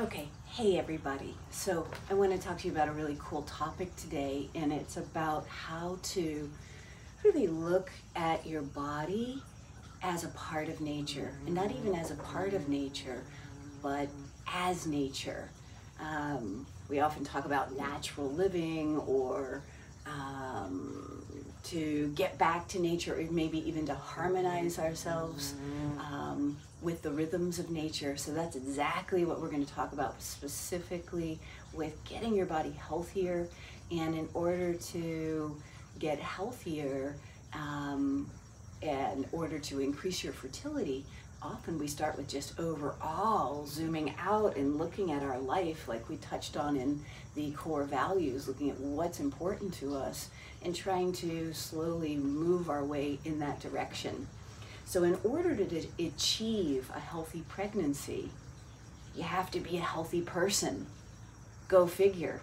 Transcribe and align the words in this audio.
Okay, 0.00 0.28
hey 0.46 0.78
everybody. 0.78 1.34
So 1.50 1.84
I 2.08 2.14
want 2.14 2.30
to 2.30 2.38
talk 2.38 2.58
to 2.58 2.68
you 2.68 2.72
about 2.72 2.86
a 2.86 2.92
really 2.92 3.16
cool 3.18 3.42
topic 3.42 3.96
today, 3.96 4.48
and 4.54 4.72
it's 4.72 4.96
about 4.96 5.44
how 5.48 5.98
to 6.14 6.48
really 7.24 7.48
look 7.48 7.90
at 8.14 8.46
your 8.46 8.62
body 8.62 9.42
as 10.04 10.22
a 10.22 10.28
part 10.28 10.68
of 10.68 10.80
nature, 10.80 11.32
and 11.46 11.54
not 11.56 11.72
even 11.72 11.96
as 11.96 12.12
a 12.12 12.14
part 12.14 12.54
of 12.54 12.68
nature, 12.68 13.24
but 13.82 14.08
as 14.46 14.86
nature. 14.86 15.50
Um, 15.98 16.64
we 16.88 17.00
often 17.00 17.24
talk 17.24 17.44
about 17.44 17.76
natural 17.76 18.30
living 18.30 18.98
or 18.98 19.64
um, 20.06 21.17
to 21.64 22.08
get 22.14 22.38
back 22.38 22.68
to 22.68 22.80
nature, 22.80 23.18
or 23.18 23.22
maybe 23.30 23.66
even 23.68 23.86
to 23.86 23.94
harmonize 23.94 24.78
ourselves 24.78 25.54
um, 25.98 26.56
with 26.82 27.02
the 27.02 27.10
rhythms 27.10 27.58
of 27.58 27.70
nature. 27.70 28.16
So 28.16 28.32
that's 28.32 28.56
exactly 28.56 29.24
what 29.24 29.40
we're 29.40 29.50
going 29.50 29.64
to 29.64 29.72
talk 29.72 29.92
about 29.92 30.22
specifically 30.22 31.38
with 31.72 32.02
getting 32.04 32.34
your 32.34 32.46
body 32.46 32.70
healthier. 32.70 33.48
And 33.90 34.14
in 34.14 34.28
order 34.34 34.74
to 34.74 35.56
get 35.98 36.18
healthier, 36.18 37.16
um, 37.52 38.30
in 38.82 39.26
order 39.32 39.58
to 39.58 39.80
increase 39.80 40.22
your 40.22 40.32
fertility, 40.32 41.04
often 41.42 41.78
we 41.78 41.86
start 41.86 42.16
with 42.16 42.28
just 42.28 42.58
overall 42.58 43.64
zooming 43.66 44.14
out 44.18 44.56
and 44.56 44.76
looking 44.76 45.12
at 45.12 45.22
our 45.22 45.38
life 45.38 45.86
like 45.86 46.08
we 46.08 46.16
touched 46.16 46.56
on 46.56 46.76
in 46.76 47.00
the 47.34 47.50
core 47.52 47.84
values 47.84 48.48
looking 48.48 48.70
at 48.70 48.80
what's 48.80 49.20
important 49.20 49.72
to 49.72 49.94
us 49.94 50.30
and 50.64 50.74
trying 50.74 51.12
to 51.12 51.52
slowly 51.52 52.16
move 52.16 52.68
our 52.68 52.84
way 52.84 53.18
in 53.24 53.38
that 53.38 53.60
direction. 53.60 54.26
So 54.84 55.04
in 55.04 55.16
order 55.22 55.54
to 55.54 55.86
achieve 55.98 56.90
a 56.94 57.00
healthy 57.00 57.44
pregnancy 57.48 58.30
you 59.18 59.24
have 59.24 59.50
to 59.50 59.60
be 59.60 59.76
a 59.76 59.80
healthy 59.80 60.20
person. 60.20 60.86
Go 61.66 61.88
figure. 61.88 62.40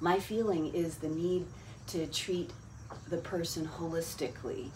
My 0.00 0.18
feeling 0.18 0.74
is 0.74 0.96
the 0.96 1.08
need 1.08 1.46
to 1.88 2.06
treat 2.06 2.50
the 3.08 3.16
person 3.16 3.66
holistically 3.66 4.68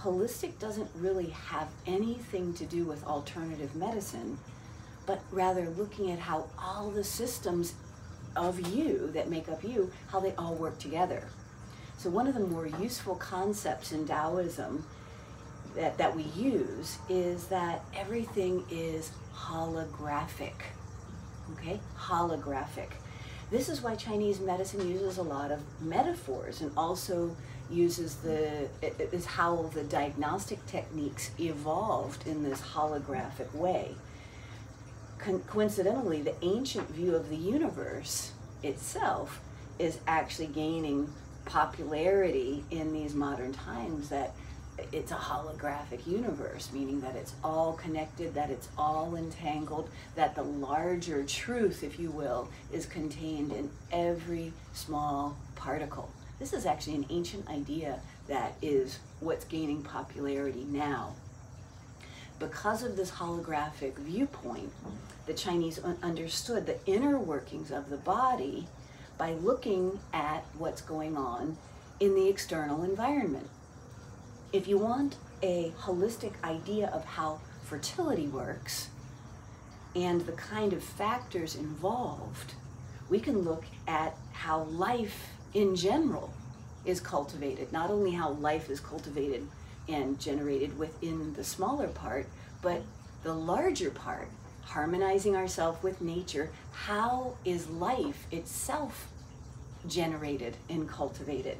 holistic 0.00 0.58
doesn't 0.58 0.90
really 0.94 1.30
have 1.30 1.68
anything 1.86 2.52
to 2.54 2.64
do 2.64 2.84
with 2.84 3.04
alternative 3.06 3.74
medicine, 3.74 4.38
but 5.06 5.20
rather 5.30 5.68
looking 5.70 6.10
at 6.10 6.18
how 6.18 6.48
all 6.58 6.90
the 6.90 7.04
systems 7.04 7.74
of 8.34 8.74
you 8.74 9.10
that 9.14 9.30
make 9.30 9.48
up 9.48 9.64
you, 9.64 9.90
how 10.08 10.20
they 10.20 10.34
all 10.34 10.54
work 10.54 10.78
together. 10.78 11.28
So 11.96 12.10
one 12.10 12.26
of 12.26 12.34
the 12.34 12.40
more 12.40 12.66
useful 12.66 13.14
concepts 13.14 13.92
in 13.92 14.06
Taoism 14.06 14.84
that, 15.74 15.96
that 15.98 16.14
we 16.14 16.24
use 16.24 16.98
is 17.08 17.46
that 17.46 17.82
everything 17.94 18.64
is 18.70 19.12
holographic. 19.34 20.54
Okay? 21.52 21.80
Holographic. 21.98 22.90
This 23.50 23.68
is 23.68 23.80
why 23.80 23.94
Chinese 23.94 24.40
medicine 24.40 24.88
uses 24.88 25.18
a 25.18 25.22
lot 25.22 25.52
of 25.52 25.60
metaphors 25.80 26.60
and 26.60 26.72
also 26.76 27.34
uses 27.70 28.16
the, 28.16 28.68
is 29.12 29.26
how 29.26 29.70
the 29.74 29.82
diagnostic 29.82 30.64
techniques 30.66 31.30
evolved 31.38 32.26
in 32.26 32.42
this 32.42 32.60
holographic 32.60 33.52
way. 33.54 33.94
Co 35.18 35.38
coincidentally, 35.40 36.22
the 36.22 36.34
ancient 36.42 36.88
view 36.90 37.14
of 37.14 37.30
the 37.30 37.36
universe 37.36 38.32
itself 38.62 39.40
is 39.78 39.98
actually 40.06 40.48
gaining 40.48 41.12
popularity 41.44 42.64
in 42.70 42.92
these 42.92 43.14
modern 43.14 43.52
times 43.52 44.08
that 44.08 44.34
it's 44.92 45.10
a 45.10 45.16
holographic 45.16 46.06
universe, 46.06 46.70
meaning 46.72 47.00
that 47.00 47.16
it's 47.16 47.32
all 47.42 47.72
connected, 47.72 48.34
that 48.34 48.50
it's 48.50 48.68
all 48.76 49.16
entangled, 49.16 49.88
that 50.14 50.34
the 50.34 50.42
larger 50.42 51.24
truth, 51.24 51.82
if 51.82 51.98
you 51.98 52.10
will, 52.10 52.48
is 52.72 52.84
contained 52.84 53.52
in 53.52 53.70
every 53.90 54.52
small 54.74 55.36
particle. 55.54 56.10
This 56.38 56.52
is 56.52 56.66
actually 56.66 56.96
an 56.96 57.06
ancient 57.08 57.48
idea 57.48 58.00
that 58.28 58.54
is 58.60 58.98
what's 59.20 59.44
gaining 59.44 59.82
popularity 59.82 60.66
now. 60.68 61.14
Because 62.38 62.82
of 62.82 62.96
this 62.96 63.12
holographic 63.12 63.94
viewpoint, 63.96 64.70
the 65.26 65.32
Chinese 65.32 65.80
understood 66.02 66.66
the 66.66 66.78
inner 66.84 67.18
workings 67.18 67.70
of 67.70 67.88
the 67.88 67.96
body 67.96 68.66
by 69.16 69.32
looking 69.32 69.98
at 70.12 70.44
what's 70.58 70.82
going 70.82 71.16
on 71.16 71.56
in 72.00 72.14
the 72.14 72.28
external 72.28 72.82
environment. 72.82 73.48
If 74.52 74.68
you 74.68 74.76
want 74.76 75.16
a 75.42 75.72
holistic 75.80 76.34
idea 76.44 76.88
of 76.88 77.04
how 77.04 77.40
fertility 77.62 78.26
works 78.26 78.90
and 79.94 80.20
the 80.26 80.32
kind 80.32 80.74
of 80.74 80.84
factors 80.84 81.56
involved, 81.56 82.52
we 83.08 83.18
can 83.18 83.38
look 83.38 83.64
at 83.88 84.14
how 84.32 84.64
life 84.64 85.30
in 85.56 85.74
general 85.74 86.30
is 86.84 87.00
cultivated. 87.00 87.72
Not 87.72 87.90
only 87.90 88.10
how 88.10 88.32
life 88.32 88.68
is 88.68 88.78
cultivated 88.78 89.48
and 89.88 90.20
generated 90.20 90.78
within 90.78 91.32
the 91.32 91.44
smaller 91.44 91.88
part, 91.88 92.26
but 92.60 92.82
the 93.22 93.32
larger 93.32 93.90
part, 93.90 94.28
harmonizing 94.64 95.34
ourselves 95.34 95.82
with 95.82 96.02
nature. 96.02 96.50
How 96.72 97.38
is 97.46 97.70
life 97.70 98.26
itself 98.30 99.08
generated 99.88 100.58
and 100.68 100.86
cultivated? 100.86 101.56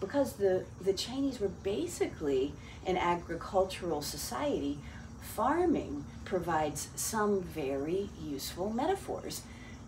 Because 0.00 0.32
the, 0.34 0.64
the 0.80 0.94
Chinese 0.94 1.38
were 1.38 1.48
basically 1.48 2.54
an 2.86 2.96
agricultural 2.96 4.00
society, 4.00 4.78
farming 5.20 6.06
provides 6.24 6.88
some 6.96 7.42
very 7.42 8.08
useful 8.22 8.70
metaphors. 8.70 9.42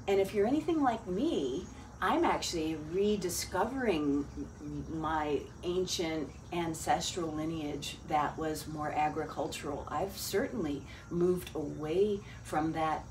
And 0.07 0.21
if 0.21 0.35
you're 0.35 0.47
anything 0.47 0.83
like 0.83 1.07
me, 1.07 1.65
I'm 2.01 2.25
actually 2.25 2.77
rediscovering 2.93 4.27
my 4.93 5.41
ancient 5.63 6.31
ancestral 6.53 7.33
lineage 7.33 7.97
that 8.09 8.37
was 8.37 8.69
more 8.69 8.91
agricultural. 8.91 9.87
I've 9.91 10.17
certainly 10.17 10.83
moved 11.11 11.51
away 11.55 12.21
from 12.45 12.73
that 12.73 13.03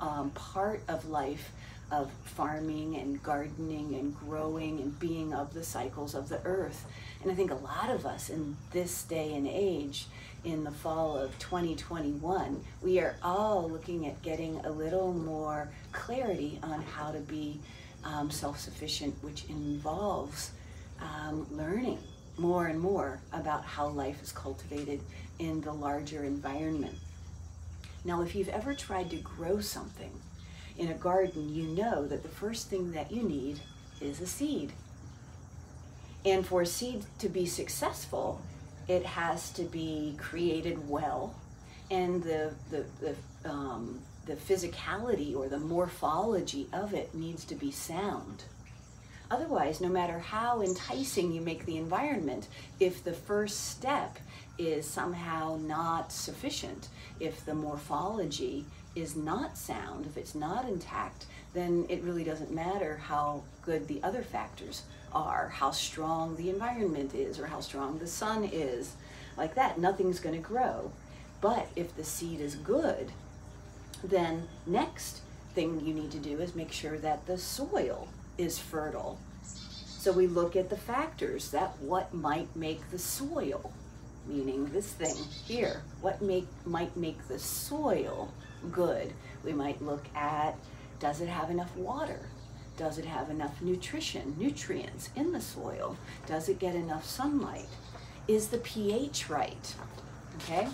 um, 0.00 0.30
part 0.30 0.82
of 0.88 1.08
life 1.08 1.52
of 1.90 2.10
farming 2.24 2.96
and 2.96 3.22
gardening 3.22 3.94
and 3.94 4.18
growing 4.18 4.80
and 4.80 4.98
being 4.98 5.34
of 5.34 5.52
the 5.52 5.62
cycles 5.62 6.14
of 6.14 6.30
the 6.30 6.40
earth. 6.44 6.86
And 7.22 7.30
I 7.30 7.34
think 7.34 7.50
a 7.50 7.56
lot 7.56 7.90
of 7.90 8.06
us 8.06 8.30
in 8.30 8.56
this 8.72 9.02
day 9.02 9.34
and 9.34 9.46
age, 9.46 10.06
in 10.44 10.64
the 10.64 10.70
fall 10.70 11.16
of 11.16 11.38
2021, 11.38 12.64
we 12.82 12.98
are 13.00 13.16
all 13.22 13.68
looking 13.68 14.06
at 14.06 14.20
getting 14.22 14.56
a 14.64 14.70
little 14.70 15.12
more 15.12 15.70
clarity 15.92 16.58
on 16.62 16.82
how 16.82 17.12
to 17.12 17.18
be 17.20 17.60
um, 18.04 18.30
self-sufficient, 18.30 19.14
which 19.22 19.44
involves 19.48 20.52
um, 21.00 21.46
learning 21.50 21.98
more 22.36 22.66
and 22.66 22.80
more 22.80 23.20
about 23.32 23.64
how 23.64 23.88
life 23.88 24.22
is 24.22 24.32
cultivated 24.32 25.00
in 25.38 25.60
the 25.60 25.72
larger 25.72 26.24
environment. 26.24 26.96
Now, 28.04 28.22
if 28.22 28.34
you've 28.34 28.48
ever 28.48 28.74
tried 28.74 29.10
to 29.10 29.16
grow 29.16 29.60
something 29.60 30.10
in 30.76 30.88
a 30.88 30.94
garden, 30.94 31.54
you 31.54 31.64
know 31.64 32.06
that 32.06 32.22
the 32.22 32.28
first 32.28 32.68
thing 32.68 32.92
that 32.92 33.10
you 33.10 33.22
need 33.22 33.60
is 34.00 34.20
a 34.20 34.26
seed. 34.26 34.72
And 36.24 36.46
for 36.46 36.62
a 36.62 36.66
seed 36.66 37.04
to 37.18 37.28
be 37.28 37.46
successful, 37.46 38.40
it 38.88 39.04
has 39.04 39.50
to 39.52 39.62
be 39.62 40.14
created 40.18 40.88
well, 40.88 41.34
and 41.90 42.22
the, 42.22 42.52
the, 42.70 42.84
the 43.00 43.50
um, 43.50 44.00
the 44.26 44.36
physicality 44.36 45.36
or 45.36 45.48
the 45.48 45.58
morphology 45.58 46.66
of 46.72 46.94
it 46.94 47.14
needs 47.14 47.44
to 47.44 47.54
be 47.54 47.70
sound. 47.70 48.44
Otherwise, 49.30 49.80
no 49.80 49.88
matter 49.88 50.18
how 50.18 50.60
enticing 50.60 51.32
you 51.32 51.40
make 51.40 51.64
the 51.66 51.76
environment, 51.76 52.46
if 52.78 53.02
the 53.02 53.12
first 53.12 53.70
step 53.70 54.18
is 54.58 54.88
somehow 54.88 55.58
not 55.60 56.12
sufficient, 56.12 56.88
if 57.18 57.44
the 57.44 57.54
morphology 57.54 58.64
is 58.94 59.16
not 59.16 59.58
sound, 59.58 60.06
if 60.06 60.16
it's 60.16 60.34
not 60.34 60.68
intact, 60.68 61.26
then 61.52 61.86
it 61.88 62.02
really 62.02 62.24
doesn't 62.24 62.52
matter 62.52 62.96
how 62.96 63.42
good 63.62 63.88
the 63.88 64.02
other 64.02 64.22
factors 64.22 64.82
are, 65.12 65.48
how 65.48 65.70
strong 65.70 66.36
the 66.36 66.50
environment 66.50 67.14
is, 67.14 67.38
or 67.38 67.46
how 67.46 67.60
strong 67.60 67.98
the 67.98 68.06
sun 68.06 68.44
is. 68.44 68.94
Like 69.36 69.54
that, 69.54 69.78
nothing's 69.78 70.20
going 70.20 70.34
to 70.34 70.40
grow. 70.40 70.92
But 71.40 71.68
if 71.76 71.96
the 71.96 72.04
seed 72.04 72.40
is 72.40 72.54
good, 72.56 73.10
then 74.04 74.48
next 74.66 75.20
thing 75.54 75.80
you 75.84 75.94
need 75.94 76.10
to 76.12 76.18
do 76.18 76.40
is 76.40 76.54
make 76.54 76.72
sure 76.72 76.98
that 76.98 77.26
the 77.26 77.38
soil 77.38 78.08
is 78.36 78.58
fertile. 78.58 79.18
So 80.04 80.12
we 80.12 80.26
look 80.26 80.54
at 80.56 80.68
the 80.68 80.76
factors 80.76 81.50
that 81.52 81.78
what 81.80 82.12
might 82.12 82.54
make 82.54 82.90
the 82.90 82.98
soil, 82.98 83.72
meaning 84.26 84.66
this 84.66 84.92
thing 84.92 85.14
here, 85.46 85.82
what 86.02 86.20
make, 86.20 86.46
might 86.66 86.94
make 86.96 87.26
the 87.28 87.38
soil 87.38 88.32
good. 88.70 89.12
We 89.44 89.52
might 89.52 89.80
look 89.80 90.04
at, 90.14 90.56
does 91.00 91.20
it 91.20 91.28
have 91.28 91.50
enough 91.50 91.74
water? 91.76 92.20
Does 92.76 92.98
it 92.98 93.04
have 93.04 93.30
enough 93.30 93.62
nutrition, 93.62 94.34
nutrients 94.38 95.10
in 95.16 95.32
the 95.32 95.40
soil? 95.40 95.96
Does 96.26 96.48
it 96.48 96.58
get 96.58 96.74
enough 96.74 97.06
sunlight? 97.06 97.68
Is 98.26 98.48
the 98.48 98.58
pH 98.58 99.30
right? 99.30 99.74
Okay? 100.42 100.68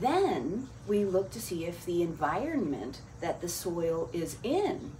Then 0.00 0.68
we 0.86 1.04
look 1.04 1.30
to 1.32 1.40
see 1.40 1.64
if 1.64 1.84
the 1.84 2.02
environment 2.02 3.00
that 3.20 3.40
the 3.40 3.48
soil 3.48 4.10
is 4.12 4.36
in 4.42 4.92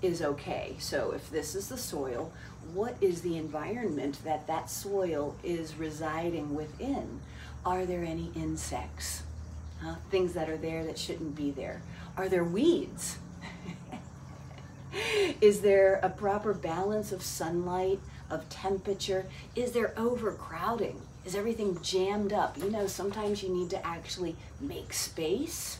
is 0.00 0.22
okay. 0.22 0.76
So 0.78 1.12
if 1.12 1.28
this 1.30 1.54
is 1.54 1.68
the 1.68 1.76
soil, 1.76 2.32
what 2.72 2.96
is 3.00 3.22
the 3.22 3.36
environment 3.36 4.24
that 4.24 4.46
that 4.46 4.70
soil 4.70 5.36
is 5.42 5.74
residing 5.74 6.54
within? 6.54 7.20
Are 7.64 7.84
there 7.84 8.04
any 8.04 8.30
insects? 8.34 9.22
Things 10.10 10.32
that 10.32 10.48
are 10.48 10.56
there 10.56 10.84
that 10.84 10.98
shouldn't 10.98 11.36
be 11.36 11.50
there? 11.50 11.82
Are 12.16 12.28
there 12.28 12.44
weeds? 12.44 13.18
is 15.40 15.60
there 15.60 16.00
a 16.02 16.08
proper 16.08 16.54
balance 16.54 17.12
of 17.12 17.22
sunlight, 17.22 18.00
of 18.30 18.48
temperature? 18.48 19.26
Is 19.54 19.72
there 19.72 19.92
overcrowding? 19.96 21.00
Is 21.28 21.34
everything 21.34 21.78
jammed 21.82 22.32
up? 22.32 22.56
You 22.56 22.70
know, 22.70 22.86
sometimes 22.86 23.42
you 23.42 23.50
need 23.50 23.68
to 23.68 23.86
actually 23.86 24.34
make 24.62 24.94
space 24.94 25.78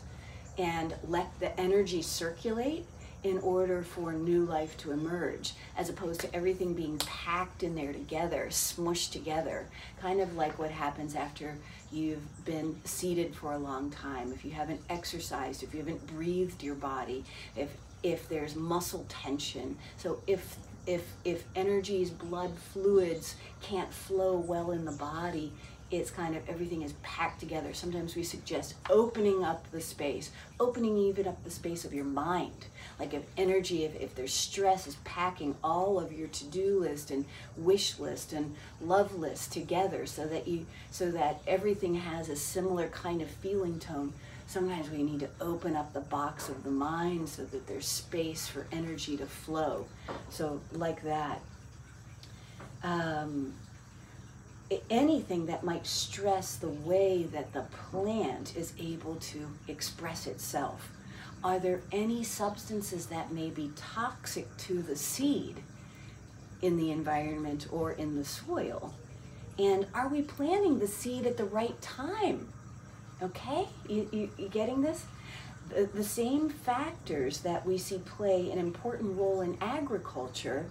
and 0.58 0.94
let 1.08 1.40
the 1.40 1.58
energy 1.58 2.02
circulate 2.02 2.84
in 3.24 3.38
order 3.38 3.80
for 3.80 4.12
new 4.12 4.44
life 4.44 4.76
to 4.76 4.92
emerge, 4.92 5.54
as 5.74 5.88
opposed 5.88 6.20
to 6.20 6.34
everything 6.36 6.74
being 6.74 6.98
packed 6.98 7.62
in 7.62 7.74
there 7.74 7.94
together, 7.94 8.48
smushed 8.50 9.12
together, 9.12 9.64
kind 10.02 10.20
of 10.20 10.36
like 10.36 10.58
what 10.58 10.70
happens 10.70 11.14
after 11.14 11.56
you've 11.90 12.44
been 12.44 12.78
seated 12.84 13.34
for 13.34 13.54
a 13.54 13.58
long 13.58 13.90
time, 13.90 14.30
if 14.32 14.44
you 14.44 14.50
haven't 14.50 14.82
exercised, 14.90 15.62
if 15.62 15.72
you 15.72 15.80
haven't 15.80 16.06
breathed 16.08 16.62
your 16.62 16.74
body, 16.74 17.24
if 17.56 17.70
if 18.02 18.28
there's 18.28 18.54
muscle 18.54 19.06
tension. 19.08 19.78
So 19.96 20.22
if 20.26 20.56
if 20.88 21.12
if 21.24 21.44
energies, 21.54 22.10
blood 22.10 22.58
fluids 22.72 23.36
can't 23.60 23.92
flow 23.92 24.38
well 24.38 24.70
in 24.70 24.86
the 24.86 24.92
body, 24.92 25.52
it's 25.90 26.10
kind 26.10 26.34
of 26.34 26.48
everything 26.48 26.82
is 26.82 26.94
packed 27.02 27.40
together. 27.40 27.74
Sometimes 27.74 28.16
we 28.16 28.22
suggest 28.22 28.74
opening 28.88 29.44
up 29.44 29.70
the 29.70 29.80
space, 29.82 30.30
opening 30.58 30.96
even 30.96 31.28
up 31.28 31.44
the 31.44 31.50
space 31.50 31.84
of 31.84 31.92
your 31.92 32.06
mind. 32.06 32.66
Like 32.98 33.12
if 33.12 33.22
energy, 33.36 33.84
if, 33.84 34.00
if 34.00 34.14
there's 34.14 34.32
stress 34.32 34.86
is 34.86 34.96
packing 35.04 35.56
all 35.62 36.00
of 36.00 36.12
your 36.12 36.28
to-do 36.28 36.80
list 36.80 37.10
and 37.10 37.26
wish 37.56 37.98
list 37.98 38.32
and 38.32 38.54
love 38.80 39.14
list 39.14 39.52
together 39.52 40.06
so 40.06 40.26
that 40.26 40.48
you 40.48 40.66
so 40.90 41.10
that 41.10 41.40
everything 41.46 41.96
has 41.96 42.28
a 42.30 42.36
similar 42.36 42.88
kind 42.88 43.20
of 43.20 43.28
feeling 43.28 43.78
tone. 43.78 44.14
Sometimes 44.48 44.88
we 44.88 45.02
need 45.02 45.20
to 45.20 45.28
open 45.42 45.76
up 45.76 45.92
the 45.92 46.00
box 46.00 46.48
of 46.48 46.64
the 46.64 46.70
mind 46.70 47.28
so 47.28 47.44
that 47.44 47.66
there's 47.66 47.86
space 47.86 48.48
for 48.48 48.66
energy 48.72 49.14
to 49.18 49.26
flow. 49.26 49.84
So 50.30 50.62
like 50.72 51.02
that. 51.02 51.40
Um, 52.82 53.52
anything 54.88 55.44
that 55.46 55.64
might 55.64 55.86
stress 55.86 56.56
the 56.56 56.70
way 56.70 57.24
that 57.24 57.52
the 57.52 57.66
plant 57.90 58.56
is 58.56 58.72
able 58.80 59.16
to 59.16 59.48
express 59.68 60.26
itself. 60.26 60.92
Are 61.44 61.58
there 61.58 61.82
any 61.92 62.24
substances 62.24 63.06
that 63.08 63.30
may 63.30 63.50
be 63.50 63.70
toxic 63.76 64.56
to 64.56 64.80
the 64.80 64.96
seed 64.96 65.56
in 66.62 66.78
the 66.78 66.90
environment 66.90 67.66
or 67.70 67.92
in 67.92 68.16
the 68.16 68.24
soil? 68.24 68.94
And 69.58 69.86
are 69.92 70.08
we 70.08 70.22
planting 70.22 70.78
the 70.78 70.88
seed 70.88 71.26
at 71.26 71.36
the 71.36 71.44
right 71.44 71.78
time? 71.82 72.48
Okay, 73.20 73.66
you, 73.88 74.08
you, 74.12 74.30
you 74.38 74.48
getting 74.48 74.80
this? 74.80 75.06
The, 75.70 75.88
the 75.92 76.04
same 76.04 76.48
factors 76.48 77.40
that 77.40 77.66
we 77.66 77.76
see 77.76 77.98
play 77.98 78.50
an 78.50 78.58
important 78.58 79.18
role 79.18 79.40
in 79.40 79.58
agriculture 79.60 80.66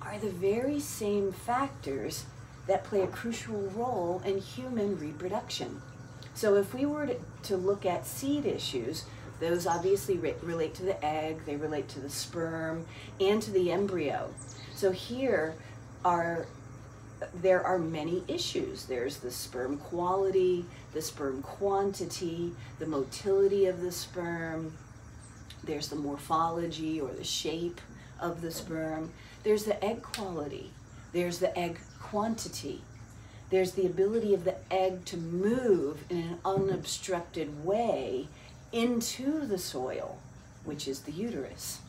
are 0.00 0.18
the 0.18 0.30
very 0.30 0.80
same 0.80 1.30
factors 1.30 2.24
that 2.66 2.84
play 2.84 3.02
a 3.02 3.06
crucial 3.06 3.60
role 3.76 4.22
in 4.24 4.38
human 4.38 4.98
reproduction. 4.98 5.82
So 6.34 6.54
if 6.54 6.72
we 6.72 6.86
were 6.86 7.06
to, 7.06 7.16
to 7.44 7.56
look 7.56 7.84
at 7.84 8.06
seed 8.06 8.46
issues, 8.46 9.04
those 9.40 9.66
obviously 9.66 10.16
re 10.16 10.34
relate 10.42 10.74
to 10.76 10.84
the 10.84 11.04
egg, 11.04 11.44
they 11.44 11.56
relate 11.56 11.88
to 11.88 12.00
the 12.00 12.10
sperm, 12.10 12.86
and 13.18 13.42
to 13.42 13.50
the 13.50 13.70
embryo. 13.72 14.32
So 14.74 14.90
here 14.90 15.54
are 16.04 16.46
there 17.34 17.64
are 17.64 17.78
many 17.78 18.22
issues. 18.28 18.84
There's 18.84 19.18
the 19.18 19.30
sperm 19.30 19.78
quality, 19.78 20.64
the 20.92 21.02
sperm 21.02 21.42
quantity, 21.42 22.52
the 22.78 22.86
motility 22.86 23.66
of 23.66 23.80
the 23.80 23.92
sperm, 23.92 24.76
there's 25.62 25.88
the 25.88 25.96
morphology 25.96 27.00
or 27.00 27.10
the 27.12 27.24
shape 27.24 27.80
of 28.18 28.40
the 28.40 28.50
sperm, 28.50 29.12
there's 29.42 29.64
the 29.64 29.82
egg 29.84 30.02
quality, 30.02 30.70
there's 31.12 31.38
the 31.38 31.56
egg 31.58 31.78
quantity. 32.00 32.82
There's 33.50 33.72
the 33.72 33.86
ability 33.86 34.32
of 34.32 34.44
the 34.44 34.54
egg 34.70 35.04
to 35.06 35.16
move 35.16 36.04
in 36.08 36.18
an 36.18 36.38
unobstructed 36.44 37.64
way 37.64 38.28
into 38.72 39.44
the 39.44 39.58
soil, 39.58 40.18
which 40.64 40.86
is 40.86 41.00
the 41.00 41.12
uterus. 41.12 41.80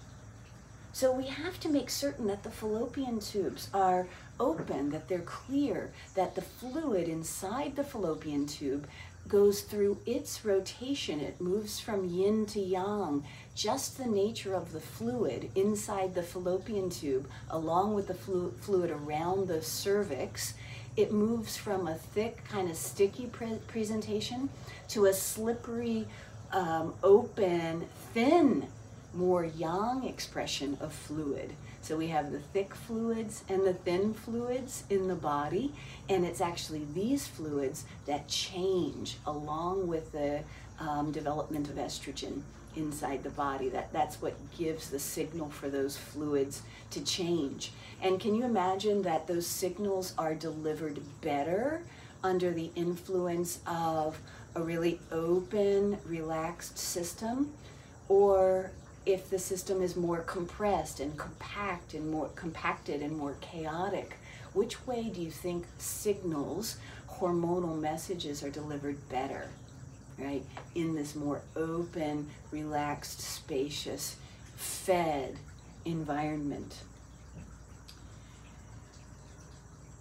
So 0.91 1.11
we 1.11 1.27
have 1.27 1.59
to 1.61 1.69
make 1.69 1.89
certain 1.89 2.27
that 2.27 2.43
the 2.43 2.49
fallopian 2.49 3.19
tubes 3.19 3.69
are 3.73 4.07
open, 4.41 4.89
that 4.89 5.07
they're 5.07 5.19
clear, 5.19 5.91
that 6.15 6.35
the 6.35 6.41
fluid 6.41 7.07
inside 7.07 7.75
the 7.75 7.83
fallopian 7.83 8.47
tube 8.47 8.87
goes 9.27 9.61
through 9.61 9.99
its 10.05 10.43
rotation. 10.43 11.21
It 11.21 11.39
moves 11.39 11.79
from 11.79 12.09
yin 12.09 12.47
to 12.47 12.59
yang. 12.59 13.23
Just 13.55 13.97
the 13.97 14.07
nature 14.07 14.55
of 14.55 14.73
the 14.73 14.81
fluid 14.81 15.51
inside 15.55 16.15
the 16.15 16.23
fallopian 16.23 16.89
tube, 16.89 17.27
along 17.49 17.93
with 17.93 18.07
the 18.07 18.13
flu 18.13 18.51
fluid 18.61 18.89
around 18.89 19.47
the 19.47 19.61
cervix, 19.61 20.55
it 20.97 21.11
moves 21.13 21.55
from 21.55 21.87
a 21.87 21.95
thick, 21.95 22.43
kind 22.49 22.69
of 22.69 22.75
sticky 22.75 23.27
pre 23.27 23.55
presentation 23.67 24.49
to 24.89 25.05
a 25.05 25.13
slippery, 25.13 26.07
um, 26.51 26.93
open, 27.03 27.85
thin, 28.13 28.67
more 29.13 29.45
yang 29.45 30.05
expression 30.05 30.77
of 30.81 30.91
fluid. 30.91 31.53
So 31.81 31.97
we 31.97 32.07
have 32.07 32.31
the 32.31 32.39
thick 32.39 32.75
fluids 32.75 33.43
and 33.49 33.65
the 33.65 33.73
thin 33.73 34.13
fluids 34.13 34.83
in 34.89 35.07
the 35.07 35.15
body, 35.15 35.73
and 36.07 36.25
it's 36.25 36.39
actually 36.41 36.85
these 36.93 37.25
fluids 37.27 37.85
that 38.05 38.27
change 38.27 39.17
along 39.25 39.87
with 39.87 40.11
the 40.11 40.41
um, 40.79 41.11
development 41.11 41.69
of 41.69 41.75
estrogen 41.75 42.41
inside 42.75 43.23
the 43.23 43.29
body. 43.31 43.69
That, 43.69 43.91
that's 43.91 44.21
what 44.21 44.35
gives 44.57 44.89
the 44.89 44.99
signal 44.99 45.49
for 45.49 45.69
those 45.69 45.97
fluids 45.97 46.61
to 46.91 47.03
change. 47.03 47.71
And 48.01 48.19
can 48.19 48.35
you 48.35 48.45
imagine 48.45 49.01
that 49.01 49.27
those 49.27 49.47
signals 49.47 50.13
are 50.17 50.35
delivered 50.35 50.99
better 51.21 51.83
under 52.23 52.51
the 52.51 52.69
influence 52.75 53.59
of 53.65 54.19
a 54.55 54.61
really 54.61 54.99
open, 55.11 55.97
relaxed 56.05 56.77
system? 56.77 57.51
Or 58.07 58.71
if 59.05 59.29
the 59.29 59.39
system 59.39 59.81
is 59.81 59.95
more 59.95 60.21
compressed 60.21 60.99
and 60.99 61.17
compact 61.17 61.93
and 61.93 62.11
more 62.11 62.29
compacted 62.35 63.01
and 63.01 63.15
more 63.15 63.35
chaotic, 63.41 64.17
which 64.53 64.85
way 64.85 65.09
do 65.09 65.21
you 65.21 65.31
think 65.31 65.65
signals, 65.77 66.77
hormonal 67.09 67.79
messages 67.79 68.43
are 68.43 68.49
delivered 68.49 69.09
better, 69.09 69.49
right? 70.17 70.43
In 70.75 70.95
this 70.95 71.15
more 71.15 71.41
open, 71.55 72.29
relaxed, 72.51 73.21
spacious, 73.21 74.17
fed 74.55 75.37
environment. 75.85 76.83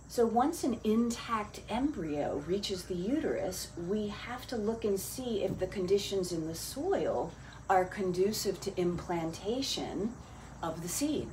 So 0.09 0.26
once 0.26 0.64
an 0.64 0.80
intact 0.83 1.61
embryo 1.69 2.42
reaches 2.47 2.83
the 2.83 2.97
uterus, 2.97 3.69
we 3.88 4.09
have 4.09 4.45
to 4.49 4.57
look 4.57 4.85
and 4.85 4.99
see 4.99 5.45
if 5.45 5.61
the 5.61 5.69
conditions 5.69 6.33
in 6.33 6.49
the 6.49 6.54
soil 6.54 7.33
are 7.71 7.85
conducive 7.85 8.61
to 8.61 8.77
implantation 8.77 10.12
of 10.61 10.83
the 10.83 10.89
seed. 10.89 11.29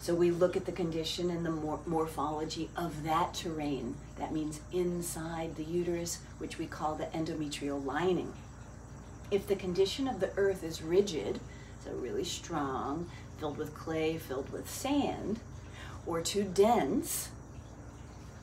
So 0.00 0.12
we 0.12 0.32
look 0.32 0.56
at 0.56 0.66
the 0.66 0.72
condition 0.72 1.30
and 1.30 1.46
the 1.46 1.50
mor 1.50 1.78
morphology 1.86 2.68
of 2.76 3.04
that 3.04 3.32
terrain. 3.34 3.94
That 4.18 4.32
means 4.32 4.60
inside 4.72 5.54
the 5.54 5.64
uterus, 5.64 6.18
which 6.38 6.58
we 6.58 6.66
call 6.66 6.96
the 6.96 7.06
endometrial 7.06 7.82
lining. 7.82 8.34
If 9.30 9.46
the 9.46 9.56
condition 9.56 10.08
of 10.08 10.18
the 10.18 10.32
earth 10.36 10.64
is 10.64 10.82
rigid, 10.82 11.38
so 11.84 11.92
really 11.92 12.24
strong, 12.24 13.08
filled 13.38 13.56
with 13.56 13.74
clay, 13.74 14.18
filled 14.18 14.50
with 14.52 14.68
sand, 14.68 15.38
or 16.04 16.20
too 16.20 16.42
dense, 16.42 17.28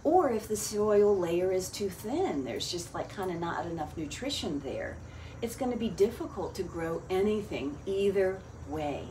or 0.03 0.31
if 0.31 0.47
the 0.47 0.55
soil 0.55 1.15
layer 1.15 1.51
is 1.51 1.69
too 1.69 1.89
thin, 1.89 2.45
there's 2.45 2.71
just 2.71 2.93
like 2.95 3.09
kind 3.09 3.31
of 3.31 3.39
not 3.39 3.65
enough 3.65 3.95
nutrition 3.97 4.61
there, 4.61 4.95
it's 5.41 5.55
going 5.55 5.71
to 5.71 5.77
be 5.77 5.89
difficult 5.89 6.55
to 6.55 6.63
grow 6.63 7.01
anything 7.09 7.77
either 7.85 8.39
way. 8.67 9.05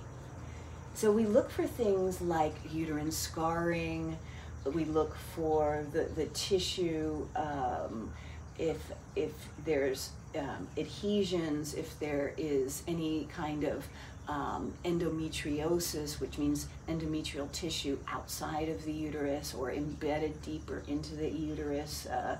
So 0.95 1.11
we 1.11 1.25
look 1.25 1.51
for 1.51 1.67
things 1.67 2.21
like 2.21 2.55
uterine 2.73 3.11
scarring, 3.11 4.17
we 4.65 4.85
look 4.85 5.17
for 5.35 5.87
the, 5.93 6.05
the 6.05 6.27
tissue, 6.27 7.27
um, 7.35 8.13
if, 8.59 8.77
if 9.17 9.33
there's 9.65 10.11
um, 10.39 10.69
adhesions, 10.77 11.75
if 11.75 11.99
there 11.99 12.35
is 12.37 12.83
any 12.87 13.27
kind 13.35 13.65
of 13.65 13.89
um, 14.29 14.75
endometriosis, 14.85 16.21
which 16.21 16.39
means 16.39 16.67
endometrial 16.89 17.51
tissue 17.51 17.99
outside 18.07 18.69
of 18.69 18.85
the 18.85 18.93
uterus 18.93 19.55
or 19.55 19.73
embedded 19.73 20.41
deeper 20.43 20.83
into 20.87 21.17
the 21.17 21.29
uterus, 21.29 22.07
uh, 22.07 22.39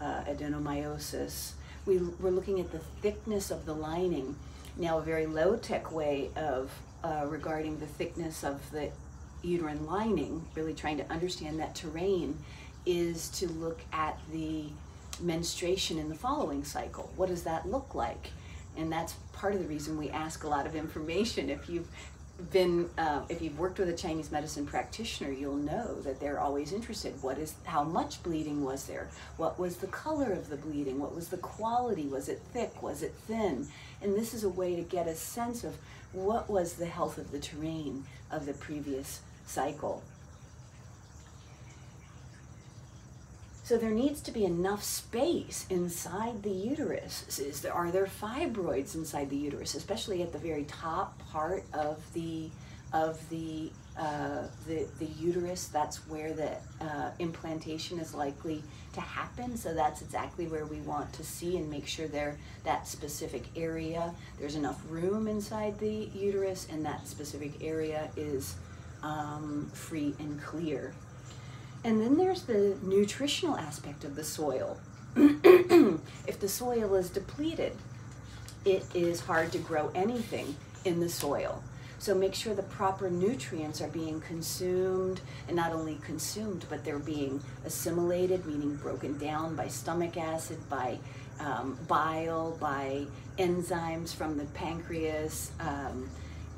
uh, 0.00 0.24
adenomyosis 0.24 1.52
we, 1.86 1.98
we're 1.98 2.30
looking 2.30 2.60
at 2.60 2.70
the 2.72 2.78
thickness 2.78 3.50
of 3.50 3.66
the 3.66 3.74
lining. 3.74 4.36
Now, 4.76 4.98
a 4.98 5.02
very 5.02 5.26
low 5.26 5.56
tech 5.56 5.92
way 5.92 6.30
of 6.36 6.70
uh, 7.02 7.26
regarding 7.28 7.78
the 7.78 7.86
thickness 7.86 8.44
of 8.44 8.70
the 8.70 8.90
uterine 9.42 9.86
lining, 9.86 10.44
really 10.54 10.74
trying 10.74 10.98
to 10.98 11.10
understand 11.10 11.58
that 11.60 11.74
terrain, 11.74 12.38
is 12.86 13.28
to 13.30 13.48
look 13.48 13.80
at 13.92 14.18
the 14.32 14.64
menstruation 15.20 15.98
in 15.98 16.08
the 16.08 16.14
following 16.14 16.64
cycle. 16.64 17.10
What 17.16 17.28
does 17.28 17.42
that 17.44 17.68
look 17.68 17.94
like? 17.94 18.30
And 18.76 18.90
that's 18.90 19.14
part 19.32 19.54
of 19.54 19.60
the 19.60 19.66
reason 19.66 19.98
we 19.98 20.10
ask 20.10 20.44
a 20.44 20.48
lot 20.48 20.66
of 20.66 20.74
information. 20.74 21.50
If 21.50 21.68
you've 21.68 21.88
been, 22.50 22.88
uh, 22.96 23.22
if 23.28 23.42
you've 23.42 23.58
worked 23.58 23.78
with 23.78 23.88
a 23.88 23.96
Chinese 23.96 24.30
medicine 24.30 24.66
practitioner, 24.66 25.30
you'll 25.30 25.56
know 25.56 26.00
that 26.02 26.20
they're 26.20 26.40
always 26.40 26.72
interested. 26.72 27.20
What 27.22 27.38
is, 27.38 27.54
how 27.64 27.84
much 27.84 28.22
bleeding 28.22 28.64
was 28.64 28.84
there? 28.84 29.08
What 29.36 29.58
was 29.58 29.76
the 29.76 29.86
color 29.88 30.32
of 30.32 30.48
the 30.48 30.56
bleeding? 30.56 30.98
What 30.98 31.14
was 31.14 31.28
the 31.28 31.36
quality? 31.38 32.06
Was 32.06 32.28
it 32.28 32.40
thick? 32.52 32.82
Was 32.82 33.02
it 33.02 33.14
thin? 33.26 33.68
And 34.02 34.14
this 34.14 34.32
is 34.34 34.44
a 34.44 34.48
way 34.48 34.76
to 34.76 34.82
get 34.82 35.06
a 35.06 35.14
sense 35.14 35.64
of 35.64 35.76
what 36.12 36.48
was 36.48 36.74
the 36.74 36.86
health 36.86 37.18
of 37.18 37.30
the 37.30 37.38
terrain 37.38 38.04
of 38.30 38.46
the 38.46 38.54
previous 38.54 39.20
cycle. 39.46 40.02
So 43.70 43.78
there 43.78 43.92
needs 43.92 44.20
to 44.22 44.32
be 44.32 44.46
enough 44.46 44.82
space 44.82 45.64
inside 45.70 46.42
the 46.42 46.50
uterus. 46.50 47.38
Is 47.38 47.60
there, 47.60 47.72
are 47.72 47.92
there 47.92 48.06
fibroids 48.06 48.96
inside 48.96 49.30
the 49.30 49.36
uterus, 49.36 49.76
especially 49.76 50.24
at 50.24 50.32
the 50.32 50.40
very 50.40 50.64
top 50.64 51.16
part 51.30 51.62
of 51.72 52.02
the 52.12 52.50
of 52.92 53.16
the 53.30 53.70
uh, 53.96 54.48
the, 54.66 54.88
the 54.98 55.06
uterus? 55.20 55.68
That's 55.68 55.98
where 56.08 56.32
the 56.32 56.50
uh, 56.80 57.12
implantation 57.20 58.00
is 58.00 58.12
likely 58.12 58.64
to 58.94 59.00
happen. 59.00 59.56
So 59.56 59.72
that's 59.72 60.02
exactly 60.02 60.48
where 60.48 60.66
we 60.66 60.80
want 60.80 61.12
to 61.12 61.22
see 61.22 61.56
and 61.56 61.70
make 61.70 61.86
sure 61.86 62.08
there 62.08 62.38
that 62.64 62.88
specific 62.88 63.44
area 63.54 64.12
there's 64.40 64.56
enough 64.56 64.82
room 64.88 65.28
inside 65.28 65.78
the 65.78 66.08
uterus, 66.12 66.66
and 66.72 66.84
that 66.84 67.06
specific 67.06 67.62
area 67.62 68.10
is 68.16 68.56
um, 69.04 69.70
free 69.72 70.12
and 70.18 70.42
clear. 70.42 70.92
And 71.82 72.00
then 72.00 72.16
there's 72.16 72.42
the 72.42 72.76
nutritional 72.82 73.56
aspect 73.56 74.04
of 74.04 74.14
the 74.14 74.24
soil. 74.24 74.78
if 75.16 76.38
the 76.38 76.48
soil 76.48 76.94
is 76.94 77.08
depleted, 77.08 77.72
it 78.64 78.84
is 78.94 79.20
hard 79.20 79.50
to 79.52 79.58
grow 79.58 79.90
anything 79.94 80.56
in 80.84 81.00
the 81.00 81.08
soil. 81.08 81.62
So 81.98 82.14
make 82.14 82.34
sure 82.34 82.54
the 82.54 82.62
proper 82.62 83.10
nutrients 83.10 83.80
are 83.82 83.88
being 83.88 84.20
consumed, 84.22 85.20
and 85.48 85.56
not 85.56 85.72
only 85.72 85.98
consumed, 86.02 86.64
but 86.70 86.84
they're 86.84 86.98
being 86.98 87.42
assimilated, 87.64 88.46
meaning 88.46 88.76
broken 88.76 89.18
down 89.18 89.54
by 89.54 89.68
stomach 89.68 90.16
acid, 90.16 90.58
by 90.70 90.98
um, 91.40 91.78
bile, 91.88 92.56
by 92.60 93.06
enzymes 93.38 94.14
from 94.14 94.36
the 94.38 94.44
pancreas, 94.46 95.50
um, 95.60 96.08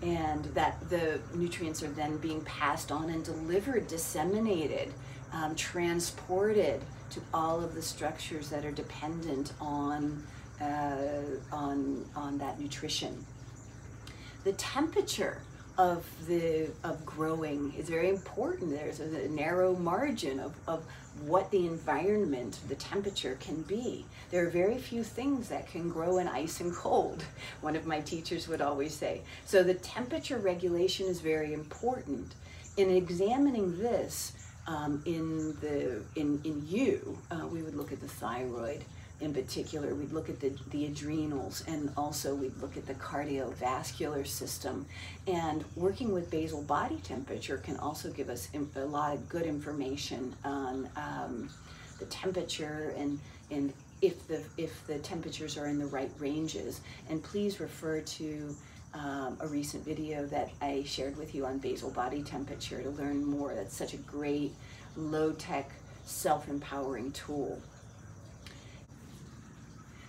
and 0.01 0.45
that 0.47 0.79
the 0.91 1.21
nutrients 1.35 1.83
are 1.83 1.91
then 1.91 2.19
being 2.19 2.41
passed 2.43 2.93
on 2.93 3.11
and 3.11 3.25
delivered, 3.25 3.87
disseminated 3.89 4.93
um, 5.33 5.55
transported 5.55 6.81
to 7.11 7.21
all 7.33 7.63
of 7.63 7.75
the 7.75 7.83
structures 7.83 8.49
that 8.51 8.65
are 8.65 8.73
dependent 8.73 9.53
on, 9.61 10.23
uh, 10.61 11.23
on, 11.53 12.05
on 12.17 12.39
that 12.39 12.59
nutrition. 12.59 13.25
The 14.45 14.53
temperature 14.53 15.41
of 15.79 16.05
the 16.27 16.69
of 16.85 17.05
growing 17.07 17.73
is 17.79 17.89
very 17.89 18.11
important. 18.11 18.71
There's 18.71 19.01
a, 19.01 19.25
a 19.25 19.29
narrow 19.29 19.75
margin 19.75 20.39
of, 20.39 20.55
of 20.67 20.85
what 21.27 21.51
the 21.51 21.67
environment, 21.67 22.59
the 22.69 22.75
temperature 22.75 23.37
can 23.41 23.63
be. 23.63 24.05
There 24.31 24.47
are 24.47 24.51
very 24.51 24.79
few 24.79 25.03
things 25.03 25.49
that 25.49 25.69
can 25.69 25.89
grow 25.89 26.19
in 26.19 26.29
ice 26.29 26.61
and 26.61 26.75
cold, 26.75 27.25
one 27.61 27.77
of 27.77 27.87
my 27.87 28.01
teachers 28.01 28.49
would 28.49 28.61
always 28.61 28.95
say. 28.95 29.23
So 29.47 29.63
the 29.63 29.75
temperature 29.75 30.39
regulation 30.39 31.07
is 31.07 31.21
very 31.21 31.53
important. 31.53 32.35
In 32.77 32.91
examining 32.91 33.79
this, 33.79 34.33
um, 34.67 35.03
in 35.05 35.57
the 35.61 36.03
in 36.17 36.41
in 36.45 36.67
you, 36.67 37.19
uh, 37.31 37.47
we 37.47 37.63
would 37.63 37.75
look 37.75 37.93
at 37.93 38.01
the 38.01 38.09
thyroid 38.09 38.85
in 39.21 39.33
particular. 39.33 39.95
We'd 39.95 40.13
look 40.13 40.29
at 40.29 40.41
the 40.41 40.53
the 40.71 40.87
adrenals, 40.87 41.65
and 41.67 41.91
also 41.97 42.35
we'd 42.35 42.57
look 42.59 42.77
at 42.77 42.87
the 42.87 42.95
cardiovascular 42.95 44.27
system. 44.27 44.87
And 45.27 45.65
working 45.77 46.13
with 46.13 46.31
basal 46.31 46.63
body 46.63 46.99
temperature 47.05 47.59
can 47.59 47.77
also 47.79 48.11
give 48.11 48.29
us 48.29 48.49
a 48.55 48.81
lot 48.81 49.15
of 49.15 49.29
good 49.29 49.47
information 49.47 50.35
on 50.45 50.89
um, 50.97 51.51
the 51.99 52.07
temperature 52.07 52.95
and 52.97 53.19
and 53.51 53.73
if 54.01 54.27
the 54.27 54.43
if 54.57 54.87
the 54.87 54.99
temperatures 54.99 55.57
are 55.57 55.67
in 55.67 55.79
the 55.79 55.87
right 55.87 56.11
ranges. 56.19 56.81
And 57.09 57.23
please 57.23 57.61
refer 57.61 58.01
to 58.01 58.57
um, 58.95 59.39
a 59.41 59.47
recent 59.47 59.85
video 59.85 60.27
that 60.27 60.51
I 60.61 60.85
shared 60.87 61.17
with 61.17 61.35
you 61.35 61.47
on 61.47 61.59
basal 61.59 61.91
body 61.91 62.23
temperature 62.23 62.83
to 62.83 62.91
learn 62.91 63.25
more. 63.25 63.55
That's 63.55 63.77
such 63.77 63.95
a 63.95 63.99
great 63.99 64.53
low-tech 64.97 65.71
self-empowering 66.05 67.13
tool. 67.13 67.61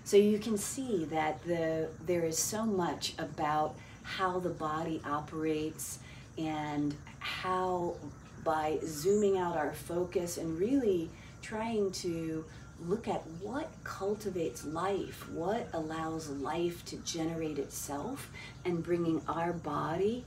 So 0.03 0.17
you 0.17 0.37
can 0.37 0.57
see 0.57 1.05
that 1.05 1.43
the 1.45 1.87
there 2.05 2.25
is 2.25 2.37
so 2.37 2.65
much 2.65 3.13
about 3.17 3.75
how 4.03 4.39
the 4.39 4.49
body 4.49 5.01
operates 5.05 5.99
and 6.37 6.93
how 7.19 7.95
by 8.43 8.79
zooming 8.85 9.37
out 9.37 9.55
our 9.55 9.73
focus 9.73 10.37
and 10.37 10.59
really 10.59 11.09
trying 11.41 11.91
to 11.91 12.43
look 12.87 13.07
at 13.07 13.25
what 13.41 13.69
cultivates 13.83 14.65
life, 14.65 15.29
what 15.29 15.67
allows 15.73 16.29
life 16.29 16.83
to 16.85 16.97
generate 16.97 17.59
itself, 17.59 18.29
and 18.65 18.83
bringing 18.83 19.21
our 19.27 19.53
body 19.53 20.25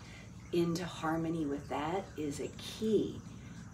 into 0.53 0.85
harmony 0.85 1.45
with 1.45 1.69
that 1.69 2.05
is 2.17 2.41
a 2.41 2.49
key, 2.57 3.17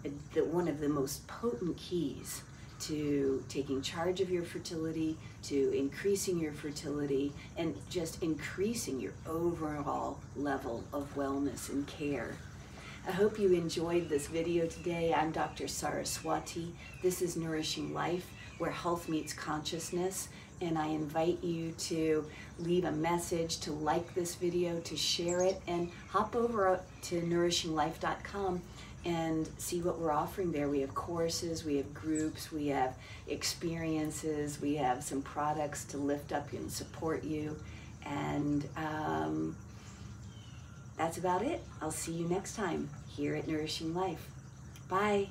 uh, 0.05 0.09
the, 0.33 0.43
one 0.43 0.67
of 0.67 0.79
the 0.79 0.89
most 0.89 1.25
potent 1.27 1.77
keys 1.77 2.41
to 2.79 3.43
taking 3.47 3.81
charge 3.81 4.19
of 4.19 4.29
your 4.29 4.43
fertility, 4.43 5.15
to 5.43 5.71
increasing 5.77 6.37
your 6.37 6.51
fertility, 6.51 7.31
and 7.55 7.75
just 7.89 8.21
increasing 8.21 8.99
your 8.99 9.13
overall 9.25 10.19
level 10.35 10.83
of 10.91 11.15
wellness 11.15 11.69
and 11.69 11.87
care. 11.87 12.35
I 13.07 13.11
hope 13.11 13.37
you 13.37 13.53
enjoyed 13.53 14.09
this 14.09 14.27
video 14.27 14.65
today. 14.65 15.13
I'm 15.13 15.31
Dr. 15.31 15.67
Saraswati. 15.67 16.73
This 17.01 17.21
is 17.21 17.37
Nourishing 17.37 17.93
Life 17.93 18.32
where 18.57 18.71
health 18.71 19.09
meets 19.09 19.33
consciousness. 19.33 20.29
And 20.61 20.77
I 20.77 20.87
invite 20.87 21.43
you 21.43 21.71
to 21.71 22.25
leave 22.59 22.85
a 22.85 22.91
message, 22.91 23.59
to 23.61 23.71
like 23.71 24.13
this 24.13 24.35
video, 24.35 24.79
to 24.81 24.95
share 24.95 25.41
it, 25.41 25.61
and 25.67 25.91
hop 26.09 26.35
over 26.35 26.79
to 27.03 27.21
nourishinglife.com 27.21 28.61
and 29.05 29.49
see 29.57 29.81
what 29.81 29.99
we're 29.99 30.11
offering 30.11 30.51
there. 30.51 30.69
We 30.69 30.79
have 30.81 30.95
courses, 30.95 31.65
we 31.65 31.75
have 31.77 31.93
groups, 31.93 32.51
we 32.51 32.67
have 32.67 32.95
experiences, 33.27 34.61
we 34.61 34.75
have 34.75 35.03
some 35.03 35.21
products 35.21 35.83
to 35.85 35.97
lift 35.97 36.31
up 36.31 36.53
and 36.53 36.71
support 36.71 37.23
you. 37.23 37.57
And 38.05 38.67
um, 38.77 39.57
that's 40.97 41.17
about 41.17 41.43
it. 41.43 41.61
I'll 41.81 41.91
see 41.91 42.13
you 42.13 42.27
next 42.27 42.55
time 42.55 42.89
here 43.07 43.35
at 43.35 43.47
Nourishing 43.47 43.93
Life. 43.93 44.25
Bye. 44.89 45.27